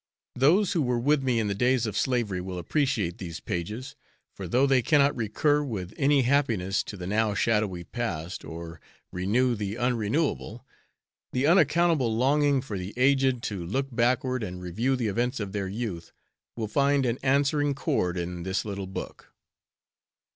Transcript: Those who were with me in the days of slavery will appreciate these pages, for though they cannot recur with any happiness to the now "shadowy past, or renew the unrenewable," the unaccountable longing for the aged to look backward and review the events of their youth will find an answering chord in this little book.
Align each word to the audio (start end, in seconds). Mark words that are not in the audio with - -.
Those 0.33 0.73
who 0.73 0.81
were 0.81 0.97
with 0.97 1.21
me 1.21 1.39
in 1.39 1.47
the 1.47 1.53
days 1.53 1.85
of 1.85 1.95
slavery 1.95 2.41
will 2.41 2.57
appreciate 2.57 3.19
these 3.19 3.39
pages, 3.39 3.95
for 4.33 4.47
though 4.47 4.65
they 4.65 4.81
cannot 4.81 5.15
recur 5.15 5.61
with 5.61 5.93
any 5.95 6.23
happiness 6.23 6.81
to 6.85 6.97
the 6.97 7.05
now 7.05 7.35
"shadowy 7.35 7.83
past, 7.83 8.43
or 8.43 8.81
renew 9.11 9.53
the 9.53 9.75
unrenewable," 9.75 10.65
the 11.33 11.45
unaccountable 11.45 12.17
longing 12.17 12.61
for 12.63 12.79
the 12.79 12.95
aged 12.97 13.43
to 13.43 13.63
look 13.63 13.89
backward 13.93 14.41
and 14.41 14.59
review 14.59 14.95
the 14.95 15.07
events 15.07 15.39
of 15.39 15.51
their 15.51 15.67
youth 15.67 16.11
will 16.55 16.67
find 16.67 17.05
an 17.05 17.19
answering 17.21 17.75
chord 17.75 18.17
in 18.17 18.41
this 18.41 18.65
little 18.65 18.87
book. 18.87 19.31